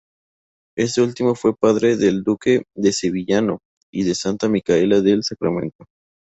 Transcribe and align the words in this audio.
Este 0.75 1.03
último 1.03 1.35
fue 1.35 1.55
padre 1.55 1.95
del 1.95 2.23
duque 2.23 2.63
de 2.75 2.91
Sevillano 2.91 3.59
y 3.93 4.03
de 4.03 4.15
Santa 4.15 4.49
Micaela 4.49 4.99
del 5.01 5.23
Sacramento. 5.23 5.85